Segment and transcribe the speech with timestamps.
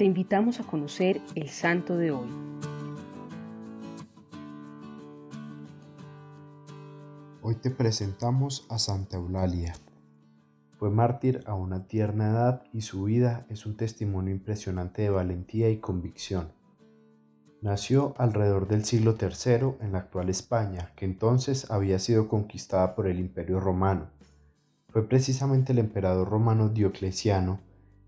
[0.00, 2.26] te invitamos a conocer el santo de hoy.
[7.42, 9.74] Hoy te presentamos a Santa Eulalia.
[10.78, 15.68] Fue mártir a una tierna edad y su vida es un testimonio impresionante de valentía
[15.68, 16.50] y convicción.
[17.60, 23.06] Nació alrededor del siglo III en la actual España, que entonces había sido conquistada por
[23.06, 24.06] el Imperio Romano.
[24.88, 27.60] Fue precisamente el emperador romano Diocleciano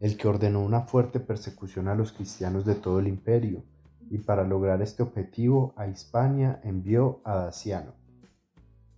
[0.00, 3.62] el que ordenó una fuerte persecución a los cristianos de todo el imperio,
[4.10, 7.92] y para lograr este objetivo a Hispania envió a Daciano.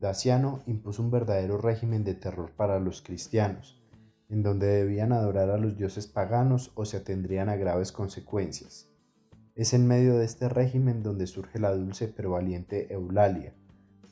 [0.00, 3.80] Daciano impuso un verdadero régimen de terror para los cristianos,
[4.28, 8.88] en donde debían adorar a los dioses paganos o se atendrían a graves consecuencias.
[9.54, 13.54] Es en medio de este régimen donde surge la dulce pero valiente Eulalia,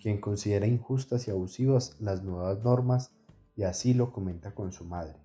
[0.01, 3.12] quien considera injustas y abusivas las nuevas normas
[3.56, 5.23] y así lo comenta con su madre.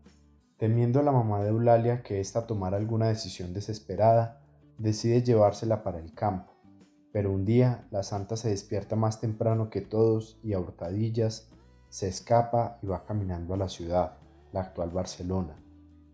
[0.59, 4.41] Temiendo a la mamá de Eulalia que ésta tomara alguna decisión desesperada,
[4.77, 6.53] decide llevársela para el campo.
[7.11, 11.49] Pero un día la santa se despierta más temprano que todos y a hurtadillas
[11.89, 14.17] se escapa y va caminando a la ciudad,
[14.53, 15.57] la actual Barcelona,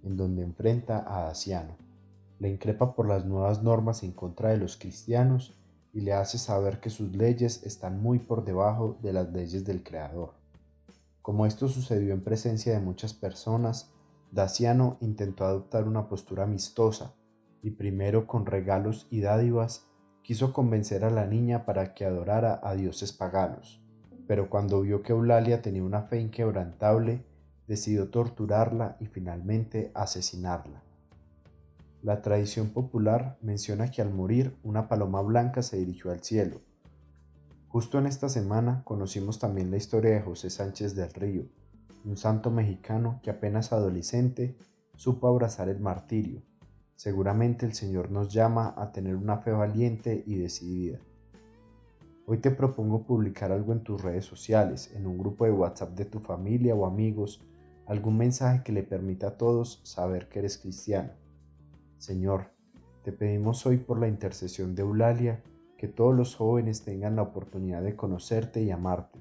[0.04, 1.86] en donde enfrenta a Daciano
[2.40, 5.58] le increpa por las nuevas normas en contra de los cristianos
[5.94, 9.84] y le hace saber que sus leyes están muy por debajo de las leyes del
[9.84, 10.34] Creador.
[11.22, 13.92] Como esto sucedió en presencia de muchas personas,
[14.32, 17.14] Daciano intentó adoptar una postura amistosa
[17.62, 19.88] y primero con regalos y dádivas
[20.22, 23.82] quiso convencer a la niña para que adorara a dioses paganos.
[24.28, 27.24] Pero cuando vio que Eulalia tenía una fe inquebrantable,
[27.68, 30.84] decidió torturarla y finalmente asesinarla.
[32.02, 36.62] La tradición popular menciona que al morir una paloma blanca se dirigió al cielo.
[37.68, 41.46] Justo en esta semana conocimos también la historia de José Sánchez del Río,
[42.06, 44.56] un santo mexicano que apenas adolescente
[44.96, 46.42] supo abrazar el martirio.
[46.96, 51.00] Seguramente el Señor nos llama a tener una fe valiente y decidida.
[52.28, 56.06] Hoy te propongo publicar algo en tus redes sociales, en un grupo de WhatsApp de
[56.06, 57.42] tu familia o amigos,
[57.86, 61.12] algún mensaje que le permita a todos saber que eres cristiano
[61.98, 62.52] Señor,
[63.04, 65.42] te pedimos hoy por la intercesión de Eulalia
[65.78, 69.20] que todos los jóvenes tengan la oportunidad de conocerte y amarte,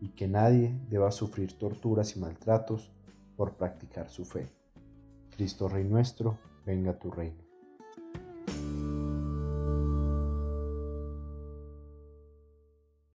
[0.00, 2.90] y que nadie deba sufrir torturas y maltratos
[3.36, 4.48] por practicar su fe.
[5.30, 7.45] Cristo Rey nuestro, venga tu reino.